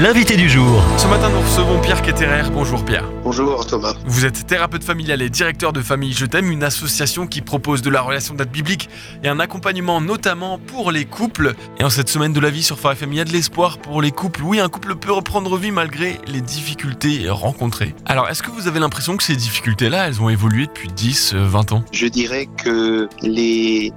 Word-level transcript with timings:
l'invité 0.00 0.36
du 0.36 0.48
jour. 0.48 0.80
Ce 0.96 1.06
matin, 1.08 1.28
nous 1.28 1.40
recevons 1.40 1.80
Pierre 1.80 2.02
Ketterer. 2.02 2.50
Bonjour 2.52 2.84
Pierre. 2.84 3.04
Bonjour 3.24 3.66
Thomas. 3.66 3.94
Vous 4.06 4.24
êtes 4.24 4.46
thérapeute 4.46 4.84
familial 4.84 5.22
et 5.22 5.28
directeur 5.28 5.72
de 5.72 5.80
Famille 5.80 6.12
Je 6.12 6.24
t'aime, 6.24 6.52
une 6.52 6.62
association 6.62 7.26
qui 7.26 7.40
propose 7.40 7.82
de 7.82 7.90
la 7.90 8.00
relation 8.00 8.34
d'aide 8.34 8.50
biblique 8.50 8.88
et 9.24 9.28
un 9.28 9.40
accompagnement 9.40 10.00
notamment 10.00 10.58
pour 10.58 10.92
les 10.92 11.04
couples. 11.04 11.54
Et 11.80 11.84
en 11.84 11.90
cette 11.90 12.08
semaine 12.08 12.32
de 12.32 12.38
la 12.38 12.50
vie 12.50 12.62
sur 12.62 12.78
Phare 12.78 12.92
FM, 12.92 13.12
il 13.12 13.16
y 13.16 13.20
a 13.20 13.24
de 13.24 13.32
l'espoir 13.32 13.78
pour 13.78 14.00
les 14.00 14.12
couples. 14.12 14.42
Oui, 14.44 14.60
un 14.60 14.68
couple 14.68 14.94
peut 14.94 15.12
reprendre 15.12 15.56
vie 15.56 15.72
malgré 15.72 16.20
les 16.28 16.40
difficultés 16.40 17.28
rencontrées. 17.28 17.94
Alors, 18.06 18.28
est-ce 18.28 18.42
que 18.42 18.50
vous 18.50 18.68
avez 18.68 18.78
l'impression 18.78 19.16
que 19.16 19.24
ces 19.24 19.36
difficultés-là, 19.36 20.06
elles 20.06 20.22
ont 20.22 20.28
évolué 20.28 20.66
depuis 20.66 20.88
10, 20.88 21.34
20 21.34 21.72
ans? 21.72 21.84
Je 21.92 22.06
dirais 22.06 22.46
que 22.62 23.08
les, 23.22 23.92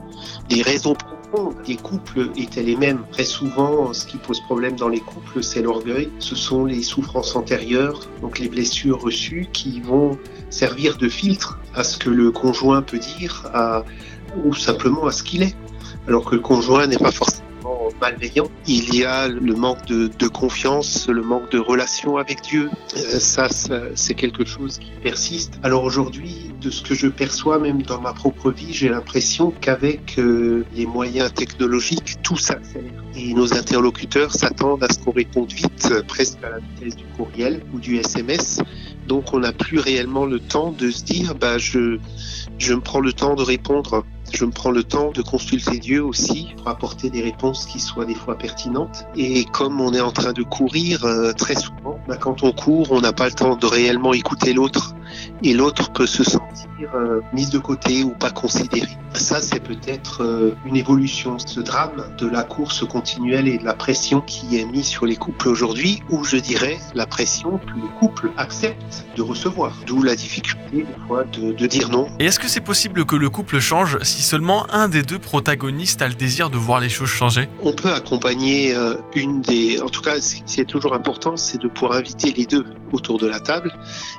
les 0.50 0.62
raisons 0.64 0.96
profondes 1.32 1.56
des 1.66 1.76
couples 1.76 2.30
étaient 2.38 2.64
les 2.64 2.76
mêmes. 2.76 3.04
Très 3.12 3.24
souvent, 3.24 3.94
ce 3.94 4.06
qui 4.06 4.18
pose 4.18 4.40
problème 4.42 4.76
dans 4.76 4.90
les 4.90 5.00
couples, 5.00 5.44
c'est 5.44 5.62
l'orgueil. 5.62 6.10
Ce 6.20 6.36
sont 6.36 6.66
les 6.66 6.82
souffrances 6.84 7.36
antérieures, 7.36 8.00
donc 8.22 8.40
les 8.40 8.50
blessures 8.50 9.02
reçues, 9.02 9.48
qui 9.54 9.82
vont 9.82 10.18
servir 10.50 10.98
de 10.98 11.10
filtre 11.10 11.60
à 11.74 11.84
ce 11.84 11.98
que 11.98 12.10
le 12.10 12.32
conjoint 12.32 12.82
peut 12.82 13.00
dire, 13.00 13.50
ou 14.44 14.54
simplement 14.54 15.06
à 15.06 15.12
ce 15.12 15.24
qu'il 15.24 15.44
est. 15.44 15.56
Alors 16.08 16.26
que 16.26 16.36
le 16.36 16.42
conjoint 16.42 16.88
n'est 16.88 16.98
pas 16.98 17.12
forcément 17.12 17.51
malveillant. 18.02 18.50
Il 18.68 18.94
y 18.96 19.06
a 19.06 19.28
le 19.28 19.54
manque 19.56 19.86
de, 19.86 20.28
confiance, 20.28 21.08
le 21.08 21.22
manque 21.22 21.52
de 21.52 21.60
relation 21.60 22.18
avec 22.18 22.42
Dieu. 22.42 22.70
Euh, 22.98 23.20
ça, 23.20 23.48
ça 23.50 23.80
c'est 23.96 24.16
quelque 24.16 24.44
chose 24.44 24.80
qui 24.80 24.92
persiste. 25.04 25.60
Alors 25.64 25.84
aujourd'hui, 25.84 26.52
de 26.60 26.70
ce 26.70 26.82
que 26.82 26.96
je 26.96 27.08
perçois 27.08 27.60
même 27.60 27.84
dans 27.84 28.02
ma 28.02 28.14
propre 28.14 28.52
vie, 28.52 28.74
j'ai 28.74 28.90
l'impression 28.90 29.52
qu'avec 29.62 30.18
euh, 30.18 30.66
les 30.74 30.86
moyens 30.86 31.34
technologiques, 31.34 32.22
tout 32.24 32.38
s'accélère. 32.38 33.04
Et 33.16 33.34
nos 33.34 33.54
interlocuteurs 33.54 34.32
s'attendent 34.32 34.84
à 34.84 34.92
ce 34.92 35.00
qu'on 35.00 35.12
réponde 35.12 35.52
vite, 35.52 35.90
euh, 35.92 36.02
presque 36.04 36.44
à 36.44 36.50
la 36.50 36.60
vitesse 36.60 36.96
du 36.96 37.06
courriel 37.18 37.62
ou 37.74 37.80
du 37.80 37.98
SMS. 37.98 38.62
Donc 39.08 39.34
on 39.34 39.40
n'a 39.40 39.54
plus 39.54 39.80
réellement 39.80 40.26
le 40.26 40.40
temps 40.40 40.72
de 40.72 40.90
se 40.90 41.04
dire, 41.04 41.36
bah, 41.36 41.58
je, 41.58 42.00
je 42.58 42.74
me 42.74 42.82
prends 42.82 43.00
le 43.00 43.14
temps 43.14 43.36
de 43.36 43.44
répondre 43.44 44.06
je 44.34 44.46
me 44.46 44.52
prends 44.52 44.72
le 44.72 44.84
temps 44.84 45.12
de 45.12 45.22
consulter 45.22 45.80
Dieu 45.80 46.04
aussi 46.04 46.54
pour 46.58 46.68
apporter 46.68 47.10
des 47.10 47.22
réponses 47.22 47.66
qui 47.66 47.80
soient 47.80 48.06
des 48.06 48.16
fois 48.16 48.38
pertinentes. 48.38 49.06
Et 49.16 49.46
comme 49.46 49.82
on 49.82 49.94
est 49.94 50.02
en 50.02 50.12
train 50.12 50.34
de 50.34 50.44
courir 50.44 51.06
euh, 51.06 51.34
très 51.34 51.56
souvent, 51.56 52.00
bah, 52.08 52.18
quand 52.18 52.44
on 52.44 52.52
court, 52.52 52.92
on 52.92 53.02
n'a 53.02 53.14
pas 53.14 53.26
le 53.26 53.34
temps 53.34 53.56
de 53.56 53.66
réellement 53.66 54.14
écouter 54.14 54.54
l'autre 54.54 54.96
et 55.44 55.54
l'autre 55.54 55.92
peut 55.92 56.08
se 56.08 56.24
sentir 56.24 56.68
euh, 56.94 57.22
mise 57.34 57.50
de 57.50 57.60
côté 57.60 58.04
ou 58.04 58.12
pas 58.12 58.32
considéré. 58.32 58.90
Ça, 59.14 59.42
c'est 59.42 59.60
peut-être 59.60 60.24
euh, 60.24 60.56
une 60.66 60.76
évolution, 60.76 61.38
ce 61.40 61.60
drame 61.60 62.04
de 62.18 62.28
la 62.28 62.44
course 62.44 62.86
continuelle 62.86 63.48
et 63.48 63.58
de 63.58 63.66
la 63.66 63.74
pression 63.74 64.22
qui 64.22 64.58
est 64.58 64.66
mise 64.66 64.88
sur 64.88 65.06
les 65.06 65.16
couples 65.16 65.50
aujourd'hui, 65.50 66.02
ou 66.10 66.24
je 66.24 66.38
dirais 66.38 66.78
la 66.94 67.06
pression 67.06 67.58
que 67.60 67.74
le 67.74 67.88
couple 68.00 68.32
accepte 68.38 69.06
de 69.16 69.22
recevoir. 69.22 69.76
D'où 69.86 70.02
la 70.04 70.16
difficulté 70.16 70.60
des 70.72 71.08
fois 71.08 71.24
de, 71.24 71.52
de 71.52 71.68
dire 71.68 71.90
non. 71.90 72.08
Et 72.20 72.26
est-ce 72.26 72.40
que 72.40 72.48
c'est 72.48 72.62
possible 72.62 73.06
que 73.06 73.16
le 73.16 73.30
couple 73.30 73.60
change 73.60 73.98
si 74.02 74.22
seulement 74.22 74.66
un 74.72 74.88
des 74.88 75.04
deux 75.04 75.20
protagonistes 75.20 76.02
a 76.02 76.08
le 76.08 76.14
désir 76.14 76.50
de 76.50 76.58
voir 76.58 76.80
les 76.80 76.90
choses 76.90 77.10
changer? 77.10 77.50
On 77.62 77.74
peut 77.74 77.94
accompagner 77.94 78.76
euh, 78.76 78.96
une 79.16 79.42
des... 79.42 79.82
En 79.82 79.90
tout 79.90 80.02
cas, 80.02 80.20
ce 80.20 80.36
qui 80.44 80.62
est 80.62 80.66
toujours 80.66 80.94
important, 80.94 81.38
c'est 81.38 81.62
de 81.62 81.68
pouvoir 81.68 81.98
inviter 82.00 82.32
les 82.32 82.46
deux 82.46 82.66
autour 82.92 83.18
de 83.18 83.28
la 83.28 83.40
table. 83.40 83.72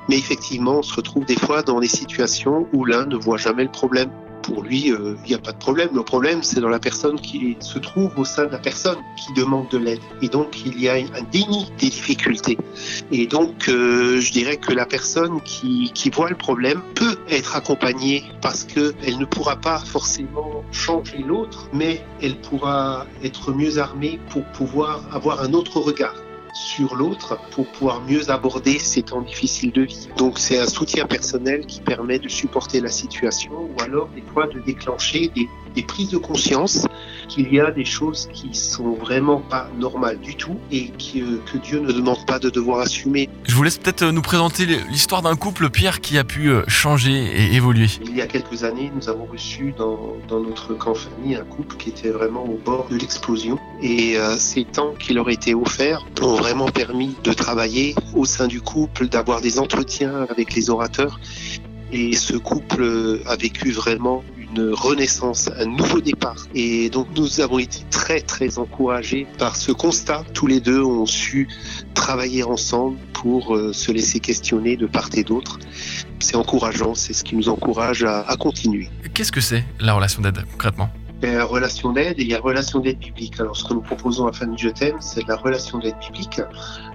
Mais 0.09 0.17
effectivement, 0.17 0.79
on 0.79 0.83
se 0.83 0.95
retrouve 0.95 1.12
des 1.21 1.37
fois 1.37 1.63
dans 1.63 1.81
des 1.81 1.89
situations 1.89 2.67
où 2.73 2.85
l'un 2.85 3.07
ne 3.07 3.17
voit 3.17 3.39
jamais 3.39 3.65
le 3.65 3.71
problème 3.71 4.11
pour 4.43 4.63
lui, 4.63 4.87
il 4.87 4.93
euh, 4.93 5.17
n'y 5.27 5.35
a 5.35 5.39
pas 5.39 5.53
de 5.53 5.59
problème. 5.59 5.91
Le 5.95 6.03
problème, 6.03 6.43
c'est 6.43 6.61
dans 6.61 6.69
la 6.69 6.81
personne 6.81 7.21
qui 7.21 7.57
se 7.61 7.79
trouve 7.79 8.11
au 8.19 8.25
sein 8.25 8.47
de 8.47 8.51
la 8.51 8.59
personne 8.59 8.99
qui 9.17 9.33
demande 9.35 9.69
de 9.69 9.79
l'aide. 9.79 10.01
Et 10.21 10.29
donc, 10.29 10.67
il 10.67 10.81
y 10.81 10.89
a 10.89 10.95
un 10.95 11.23
déni 11.31 11.71
des 11.79 11.89
difficultés. 11.89 12.59
Et 13.11 13.27
donc, 13.27 13.69
euh, 13.69 14.21
je 14.21 14.33
dirais 14.33 14.57
que 14.57 14.73
la 14.73 14.85
personne 14.85 15.41
qui 15.43 16.11
voit 16.11 16.29
le 16.29 16.37
problème 16.37 16.83
peut 16.95 17.17
être 17.31 17.57
accompagnée 17.57 18.25
parce 18.41 18.65
qu'elle 18.65 19.19
ne 19.19 19.25
pourra 19.25 19.57
pas 19.57 19.79
forcément 19.79 20.65
changer 20.73 21.19
l'autre, 21.19 21.69
mais 21.73 22.05
elle 22.21 22.37
pourra 22.37 23.07
être 23.23 23.53
mieux 23.53 23.79
armée 23.79 24.19
pour 24.31 24.45
pouvoir 24.47 25.03
avoir 25.13 25.43
un 25.43 25.53
autre 25.53 25.79
regard 25.79 26.15
sur 26.53 26.95
l'autre 26.95 27.39
pour 27.51 27.67
pouvoir 27.67 28.03
mieux 28.03 28.31
aborder 28.31 28.79
ces 28.79 29.03
temps 29.03 29.23
difficiles 29.23 29.73
de 29.73 29.83
vie. 29.83 30.09
Donc 30.17 30.39
c'est 30.39 30.59
un 30.59 30.67
soutien 30.67 31.07
personnel 31.07 31.67
qui 31.67 31.81
permet 31.81 32.19
de 32.19 32.29
supporter 32.29 32.81
la 32.81 32.89
situation 32.89 33.53
ou 33.53 33.83
alors 33.83 34.09
des 34.15 34.23
fois 34.23 34.47
de 34.47 34.61
déclencher 34.61 35.31
des, 35.35 35.49
des 35.75 35.83
prises 35.83 36.11
de 36.11 36.19
conscience 36.19 36.87
qu'il 37.29 37.53
y 37.53 37.61
a 37.61 37.71
des 37.71 37.85
choses 37.85 38.29
qui 38.33 38.55
sont 38.55 38.93
vraiment 38.95 39.41
pas 39.41 39.69
normales 39.79 40.19
du 40.21 40.35
tout 40.35 40.57
et 40.71 40.89
que, 40.89 41.39
que 41.51 41.59
Dieu 41.59 41.81
ne 41.81 41.93
demande 41.93 42.27
pas 42.27 42.39
de 42.39 42.51
devoir 42.51 42.81
assumer. 42.81 43.29
Je 43.45 43.55
vous 43.55 43.63
laisse 43.63 43.79
peut-être 43.79 44.05
nous 44.05 44.23
présenter 44.23 44.67
l'histoire 44.91 45.23
d'un 45.23 45.37
couple, 45.37 45.71
Pierre, 45.71 46.01
qui 46.01 46.19
a 46.19 46.25
pu 46.25 46.51
changer 46.69 47.13
et 47.13 47.55
évoluer. 47.55 47.87
Il 48.05 48.17
y 48.17 48.21
a 48.21 48.27
quelques 48.27 48.65
années, 48.65 48.93
nous 48.95 49.09
avons 49.09 49.25
reçu 49.25 49.73
dans, 49.77 50.17
dans 50.29 50.41
notre 50.41 50.75
camp 50.75 50.95
famille 50.95 51.37
un 51.37 51.45
couple 51.45 51.77
qui 51.77 51.91
était 51.91 52.11
vraiment 52.11 52.45
au 52.45 52.59
bord 52.63 52.87
de 52.91 52.97
l'explosion 52.97 53.59
et 53.81 54.17
euh, 54.17 54.37
ces 54.37 54.65
temps 54.65 54.95
qui 54.99 55.15
leur 55.15 55.31
étaient 55.31 55.55
offerts 55.55 56.05
ont 56.21 56.35
vraiment 56.35 56.67
permis 56.67 57.17
de 57.25 57.33
travailler 57.33 57.95
au 58.15 58.25
sein 58.25 58.47
du 58.47 58.61
couple, 58.61 59.09
d'avoir 59.09 59.41
des 59.41 59.59
entretiens 59.59 60.27
avec 60.29 60.55
les 60.55 60.71
orateurs 60.71 61.19
et 61.93 62.15
ce 62.15 62.37
couple 62.37 63.21
a 63.27 63.37
vécu 63.37 63.71
vraiment 63.71 64.25
une 64.55 64.73
renaissance, 64.73 65.51
un 65.59 65.67
nouveau 65.67 66.01
départ. 66.01 66.47
Et 66.55 66.91
donc 66.91 67.09
nous 67.17 67.41
avons 67.41 67.59
été 67.59 67.81
très 67.91 68.21
très 68.21 68.59
encouragés 68.59 69.27
par 69.39 69.57
ce 69.57 69.73
constat. 69.73 70.25
Tous 70.35 70.47
les 70.47 70.61
deux 70.61 70.83
ont 70.83 71.07
su 71.07 71.49
travailler 71.95 72.43
ensemble 72.43 72.99
pour 73.13 73.55
euh, 73.57 73.73
se 73.73 73.93
laisser 73.93 74.21
questionner 74.21 74.77
de 74.77 74.87
part 74.87 75.11
et 75.15 75.25
d'autre. 75.25 75.59
C'est 76.19 76.37
encourageant, 76.37 76.95
c'est 76.95 77.13
ce 77.13 77.25
qui 77.25 77.37
nous 77.37 77.49
encourage 77.49 78.05
à, 78.05 78.21
à 78.21 78.37
continuer. 78.37 78.89
Qu'est-ce 79.15 79.33
que 79.33 79.41
c'est 79.41 79.65
la 79.81 79.95
relation 79.95 80.23
d'aide 80.23 80.45
concrètement? 80.53 80.91
Il 81.23 81.33
y 81.33 81.37
a 81.37 81.45
relation 81.45 81.93
d'aide 81.93 82.19
et 82.19 82.23
il 82.23 82.29
y 82.29 82.35
a 82.35 82.41
relation 82.41 82.81
d'aide 82.81 82.99
biblique. 82.99 83.39
Alors, 83.41 83.57
ce 83.57 83.65
que 83.65 83.75
nous 83.75 83.81
proposons 83.81 84.27
à 84.27 84.33
Famille 84.33 84.59
Je 84.59 84.69
t'aime, 84.69 84.97
c'est 85.01 85.27
la 85.29 85.37
relation 85.37 85.79
d'aide 85.79 85.97
biblique. 86.01 86.41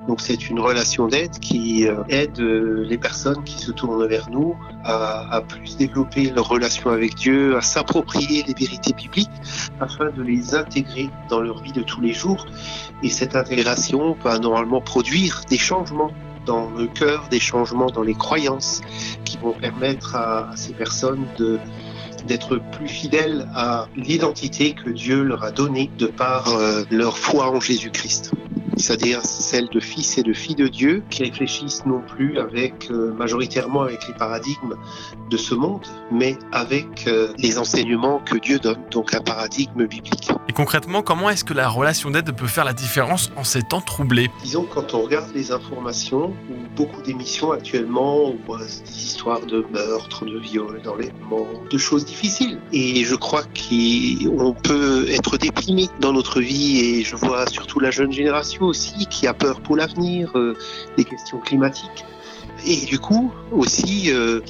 Donc, 0.07 0.21
c'est 0.21 0.49
une 0.49 0.59
relation 0.59 1.07
d'aide 1.07 1.39
qui 1.39 1.85
aide 2.09 2.39
les 2.39 2.97
personnes 2.97 3.43
qui 3.43 3.57
se 3.57 3.71
tournent 3.71 4.05
vers 4.07 4.29
nous 4.29 4.55
à, 4.83 5.41
plus 5.47 5.77
développer 5.77 6.29
leur 6.29 6.47
relation 6.47 6.89
avec 6.89 7.15
Dieu, 7.15 7.55
à 7.55 7.61
s'approprier 7.61 8.43
les 8.47 8.53
vérités 8.53 8.93
bibliques 8.93 9.29
afin 9.79 10.09
de 10.11 10.21
les 10.21 10.55
intégrer 10.55 11.09
dans 11.29 11.39
leur 11.39 11.61
vie 11.61 11.71
de 11.71 11.81
tous 11.81 12.01
les 12.01 12.13
jours. 12.13 12.45
Et 13.03 13.09
cette 13.09 13.35
intégration 13.35 14.17
va 14.23 14.39
normalement 14.39 14.81
produire 14.81 15.41
des 15.49 15.57
changements 15.57 16.11
dans 16.45 16.69
le 16.71 16.87
cœur, 16.87 17.27
des 17.29 17.39
changements 17.39 17.89
dans 17.89 18.03
les 18.03 18.15
croyances 18.15 18.81
qui 19.25 19.37
vont 19.37 19.53
permettre 19.53 20.15
à 20.15 20.51
ces 20.55 20.73
personnes 20.73 21.25
de 21.37 21.59
d'être 22.27 22.57
plus 22.57 22.87
fidèles 22.87 23.47
à 23.55 23.87
l'identité 23.95 24.73
que 24.73 24.89
Dieu 24.89 25.23
leur 25.23 25.43
a 25.43 25.51
donnée 25.51 25.89
de 25.97 26.07
par 26.07 26.49
euh, 26.49 26.83
leur 26.91 27.17
foi 27.17 27.49
en 27.49 27.59
Jésus-Christ 27.59 28.31
c'est-à-dire 28.79 29.21
celle 29.23 29.67
de 29.69 29.79
fils 29.79 30.17
et 30.17 30.23
de 30.23 30.33
filles 30.33 30.55
de 30.55 30.67
Dieu 30.67 31.03
qui 31.09 31.23
réfléchissent 31.23 31.85
non 31.85 32.01
plus 32.01 32.39
avec 32.39 32.89
euh, 32.91 33.13
majoritairement 33.13 33.81
avec 33.81 34.07
les 34.07 34.13
paradigmes 34.13 34.75
de 35.29 35.37
ce 35.37 35.55
monde, 35.55 35.85
mais 36.11 36.37
avec 36.51 37.07
euh, 37.07 37.33
les 37.37 37.57
enseignements 37.57 38.19
que 38.19 38.37
Dieu 38.37 38.59
donne, 38.59 38.79
donc 38.91 39.13
un 39.13 39.21
paradigme 39.21 39.85
biblique. 39.85 40.29
Et 40.47 40.53
concrètement, 40.53 41.01
comment 41.01 41.29
est-ce 41.29 41.43
que 41.43 41.53
la 41.53 41.69
relation 41.69 42.09
d'aide 42.09 42.35
peut 42.35 42.47
faire 42.47 42.65
la 42.65 42.73
différence 42.73 43.31
en 43.35 43.43
ces 43.43 43.63
temps 43.63 43.81
troublés? 43.81 44.29
Disons 44.43 44.65
quand 44.73 44.93
on 44.93 45.01
regarde 45.01 45.29
les 45.33 45.51
informations 45.51 46.33
ou 46.49 46.55
beaucoup 46.75 47.01
d'émissions 47.01 47.51
actuellement, 47.51 48.17
on 48.25 48.37
voit 48.45 48.59
des 48.59 48.97
histoires 48.97 49.45
de 49.45 49.65
meurtres, 49.71 50.25
de 50.25 50.39
viols, 50.39 50.81
d'enlèvements, 50.83 51.47
de 51.69 51.77
choses 51.77 52.05
difficiles. 52.05 52.59
Et 52.71 53.03
je 53.03 53.15
crois 53.15 53.43
qu'on 53.43 54.53
peut 54.53 55.05
être 55.09 55.37
déprimé 55.37 55.89
dans 55.99 56.13
notre 56.13 56.39
vie 56.39 56.79
et 56.79 57.03
je 57.03 57.15
vois 57.15 57.47
surtout 57.47 57.79
la 57.79 57.91
jeune 57.91 58.11
génération 58.11 58.66
aussi 58.67 59.05
qui 59.07 59.27
a 59.27 59.33
peur 59.33 59.61
pour 59.61 59.75
l'avenir, 59.75 60.31
euh, 60.35 60.55
des 60.97 61.03
questions 61.03 61.39
climatiques. 61.39 62.05
Et 62.65 62.85
du 62.85 62.99
coup, 62.99 63.31
aussi, 63.51 64.11
euh, 64.11 64.41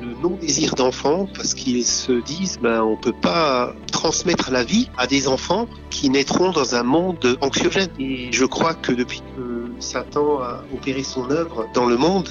le 0.00 0.14
non-désir 0.20 0.74
d'enfant, 0.74 1.28
parce 1.34 1.54
qu'ils 1.54 1.84
se 1.84 2.12
disent, 2.12 2.58
ben, 2.60 2.82
on 2.82 2.96
peut 2.96 3.12
pas 3.12 3.74
transmettre 3.90 4.50
la 4.50 4.64
vie 4.64 4.88
à 4.96 5.06
des 5.06 5.28
enfants 5.28 5.68
qui 5.90 6.10
naîtront 6.10 6.50
dans 6.50 6.74
un 6.74 6.82
monde 6.82 7.38
anxiogène. 7.40 7.90
Et 7.98 8.32
je 8.32 8.44
crois 8.44 8.74
que 8.74 8.92
depuis 8.92 9.22
que 9.36 9.70
Satan 9.80 10.40
a 10.40 10.64
opéré 10.74 11.02
son 11.02 11.30
œuvre 11.30 11.68
dans 11.74 11.86
le 11.86 11.96
monde, 11.96 12.28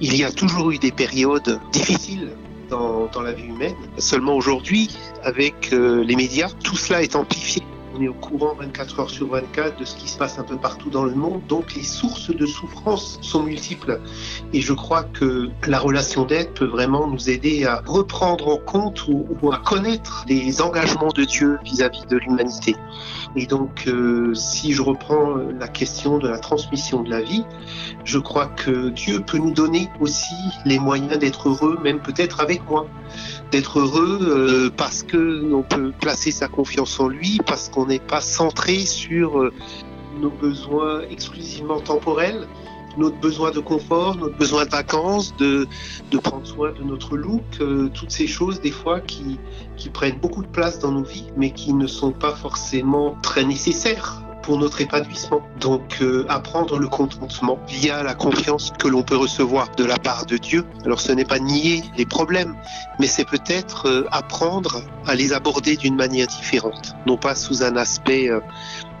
il 0.00 0.16
y 0.16 0.24
a 0.24 0.30
toujours 0.30 0.70
eu 0.70 0.78
des 0.78 0.92
périodes 0.92 1.60
difficiles 1.72 2.30
dans, 2.70 3.06
dans 3.06 3.22
la 3.22 3.32
vie 3.32 3.46
humaine. 3.46 3.76
Seulement 3.98 4.34
aujourd'hui, 4.34 4.88
avec 5.22 5.72
euh, 5.72 6.02
les 6.04 6.16
médias, 6.16 6.50
tout 6.62 6.76
cela 6.76 7.02
est 7.02 7.16
amplifié 7.16 7.62
on 7.94 8.00
est 8.00 8.08
au 8.08 8.14
courant 8.14 8.54
24 8.54 9.00
heures 9.00 9.10
sur 9.10 9.28
24 9.28 9.78
de 9.78 9.84
ce 9.84 9.96
qui 9.96 10.08
se 10.08 10.16
passe 10.16 10.38
un 10.38 10.44
peu 10.44 10.56
partout 10.56 10.90
dans 10.90 11.04
le 11.04 11.14
monde. 11.14 11.42
Donc 11.48 11.74
les 11.74 11.82
sources 11.82 12.34
de 12.34 12.46
souffrance 12.46 13.18
sont 13.22 13.42
multiples. 13.42 14.00
Et 14.52 14.60
je 14.60 14.72
crois 14.72 15.04
que 15.04 15.50
la 15.66 15.78
relation 15.78 16.24
d'aide 16.24 16.52
peut 16.54 16.66
vraiment 16.66 17.06
nous 17.06 17.30
aider 17.30 17.64
à 17.64 17.82
reprendre 17.86 18.48
en 18.48 18.56
compte 18.56 19.06
ou, 19.08 19.52
à 19.52 19.58
connaître 19.58 20.24
les 20.28 20.62
engagements 20.62 21.12
de 21.14 21.24
Dieu 21.24 21.58
vis-à-vis 21.64 22.06
de 22.06 22.16
l'humanité. 22.16 22.76
Et 23.36 23.46
donc, 23.46 23.84
euh, 23.86 24.34
si 24.34 24.72
je 24.72 24.82
reprends 24.82 25.36
la 25.58 25.68
question 25.68 26.18
de 26.18 26.28
la 26.28 26.38
transmission 26.38 27.02
de 27.02 27.10
la 27.10 27.22
vie, 27.22 27.44
je 28.04 28.18
crois 28.18 28.46
que 28.46 28.90
Dieu 28.90 29.20
peut 29.20 29.38
nous 29.38 29.52
donner 29.52 29.88
aussi 30.00 30.34
les 30.64 30.78
moyens 30.78 31.18
d'être 31.18 31.48
heureux, 31.48 31.78
même 31.82 32.00
peut-être 32.00 32.40
avec 32.40 32.68
moi. 32.68 32.86
D'être 33.50 33.80
heureux 33.80 34.18
euh, 34.22 34.70
parce 34.74 35.02
que 35.02 35.52
on 35.52 35.62
peut 35.62 35.92
placer 36.00 36.30
sa 36.30 36.48
confiance 36.48 36.98
en 36.98 37.08
lui, 37.08 37.38
parce 37.46 37.68
qu'on 37.68 37.81
n'est 37.86 37.98
pas 37.98 38.20
centré 38.20 38.78
sur 38.86 39.38
euh, 39.38 39.52
nos 40.18 40.30
besoins 40.30 41.02
exclusivement 41.10 41.80
temporels, 41.80 42.46
notre 42.98 43.18
besoin 43.18 43.50
de 43.50 43.60
confort, 43.60 44.16
notre 44.16 44.36
besoin 44.36 44.64
de 44.64 44.70
vacances, 44.70 45.34
de, 45.36 45.66
prendre 46.22 46.46
soin 46.46 46.72
de 46.72 46.82
notre 46.82 47.16
look, 47.16 47.42
euh, 47.60 47.88
toutes 47.94 48.10
ces 48.10 48.26
choses 48.26 48.60
des 48.60 48.70
fois 48.70 49.00
qui 49.00 49.38
prennent 49.92 50.18
beaucoup 50.18 50.42
de 50.42 50.48
place 50.48 50.78
dans 50.78 50.92
nos 50.92 51.04
vies, 51.04 51.26
mais 51.36 51.50
qui 51.50 51.72
ne 51.72 51.86
sont 51.86 52.12
pas 52.12 52.34
forcément 52.34 53.16
très 53.22 53.44
nécessaires 53.44 54.21
pour 54.42 54.58
notre 54.58 54.80
épanouissement. 54.80 55.40
Donc 55.60 55.98
euh, 56.02 56.26
apprendre 56.28 56.78
le 56.78 56.88
contentement 56.88 57.58
via 57.68 58.02
la 58.02 58.14
confiance 58.14 58.72
que 58.78 58.88
l'on 58.88 59.02
peut 59.02 59.16
recevoir 59.16 59.68
de 59.76 59.84
la 59.84 59.98
part 59.98 60.26
de 60.26 60.36
Dieu. 60.36 60.64
Alors 60.84 61.00
ce 61.00 61.12
n'est 61.12 61.24
pas 61.24 61.38
nier 61.38 61.82
les 61.96 62.06
problèmes, 62.06 62.54
mais 62.98 63.06
c'est 63.06 63.24
peut-être 63.24 63.88
euh, 63.88 64.06
apprendre 64.10 64.82
à 65.06 65.14
les 65.14 65.32
aborder 65.32 65.76
d'une 65.76 65.96
manière 65.96 66.26
différente, 66.26 66.94
non 67.06 67.16
pas 67.16 67.34
sous 67.34 67.62
un 67.62 67.76
aspect 67.76 68.30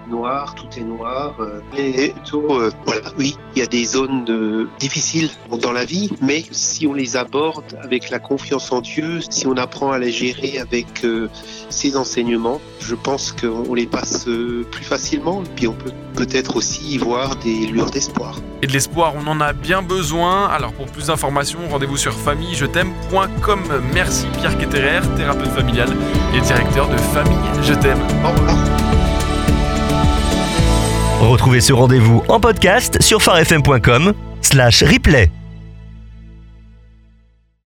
noir, 0.08 0.54
tout 0.54 0.66
est 0.76 0.84
noir. 0.84 1.34
et 1.76 2.10
euh, 2.10 2.12
plutôt, 2.12 2.60
euh, 2.60 2.70
voilà, 2.86 3.10
oui, 3.18 3.36
il 3.54 3.60
y 3.60 3.62
a 3.62 3.66
des 3.66 3.84
zones 3.84 4.24
de, 4.24 4.68
difficiles 4.78 5.30
dans 5.60 5.72
la 5.72 5.84
vie, 5.84 6.10
mais 6.20 6.44
si 6.50 6.86
on 6.86 6.94
les 6.94 7.16
aborde 7.16 7.78
avec 7.82 8.10
la 8.10 8.18
confiance 8.18 8.72
en 8.72 8.80
Dieu, 8.80 9.20
si 9.28 9.46
on 9.46 9.56
apprend 9.56 9.92
à 9.92 9.98
les 9.98 10.10
gérer 10.10 10.58
avec 10.58 11.04
euh, 11.04 11.28
ses 11.68 11.96
enseignements, 11.96 12.60
je 12.80 12.94
pense 12.94 13.32
qu'on 13.32 13.74
les 13.74 13.86
passe 13.86 14.24
plus 14.24 14.84
facilement. 14.84 15.42
Puis 15.56 15.68
on 15.68 15.72
peut 15.72 15.92
peut-être 16.14 16.56
aussi 16.56 16.94
y 16.94 16.98
voir 16.98 17.36
des 17.36 17.66
lueurs 17.66 17.90
d'espoir. 17.90 18.40
Et 18.62 18.66
de 18.66 18.72
l'espoir, 18.72 19.14
on 19.16 19.26
en 19.28 19.40
a 19.40 19.52
bien 19.52 19.82
besoin. 19.82 20.46
Alors 20.46 20.72
pour 20.72 20.86
plus 20.86 21.06
d'informations, 21.06 21.60
rendez-vous 21.70 21.96
sur 21.96 22.12
famillejeTaime.com. 22.12 23.60
Merci 23.94 24.26
Pierre 24.38 24.56
Ketterer, 24.58 25.00
thérapeute 25.16 25.48
familial 25.48 25.88
et 26.34 26.40
directeur 26.40 26.88
de 26.88 26.96
Famille 26.96 27.36
Je 27.62 27.74
t'aime. 27.74 28.00
Au 28.24 28.30
revoir. 28.30 29.01
Retrouvez 31.22 31.60
ce 31.60 31.72
rendez-vous 31.72 32.24
en 32.28 32.40
podcast 32.40 33.00
sur 33.00 33.22
farfm.com 33.22 34.12
slash 34.40 34.82
replay. 34.82 35.30